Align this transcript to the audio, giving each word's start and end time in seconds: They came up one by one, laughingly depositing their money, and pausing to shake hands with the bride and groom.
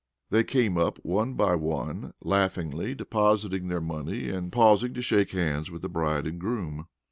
They 0.31 0.43
came 0.43 0.79
up 0.79 0.97
one 1.03 1.35
by 1.35 1.53
one, 1.53 2.15
laughingly 2.23 2.95
depositing 2.95 3.67
their 3.67 3.79
money, 3.81 4.29
and 4.29 4.51
pausing 4.51 4.95
to 4.95 5.01
shake 5.03 5.29
hands 5.29 5.69
with 5.69 5.83
the 5.83 5.89
bride 5.89 6.25
and 6.25 6.39
groom. 6.39 6.87